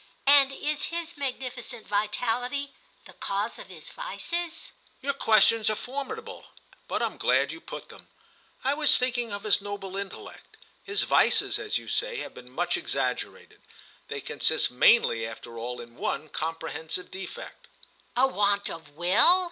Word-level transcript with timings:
"And 0.25 0.51
is 0.51 0.85
his 0.85 1.15
magnificent 1.15 1.87
vitality 1.87 2.73
the 3.05 3.13
cause 3.13 3.59
of 3.59 3.67
his 3.67 3.89
vices?" 3.91 4.71
"Your 4.99 5.13
questions 5.13 5.69
are 5.69 5.75
formidable, 5.75 6.45
but 6.87 7.03
I'm 7.03 7.17
glad 7.19 7.51
you 7.51 7.61
put 7.61 7.89
them. 7.89 8.07
I 8.63 8.73
was 8.73 8.97
thinking 8.97 9.31
of 9.31 9.43
his 9.43 9.61
noble 9.61 9.95
intellect. 9.95 10.57
His 10.83 11.03
vices, 11.03 11.59
as 11.59 11.77
you 11.77 11.87
say, 11.87 12.17
have 12.17 12.33
been 12.33 12.49
much 12.49 12.77
exaggerated: 12.77 13.61
they 14.07 14.21
consist 14.21 14.71
mainly 14.71 15.23
after 15.23 15.59
all 15.59 15.79
in 15.79 15.95
one 15.95 16.29
comprehensive 16.29 17.11
defect." 17.11 17.67
"A 18.17 18.25
want 18.25 18.71
of 18.71 18.89
will?" 18.97 19.39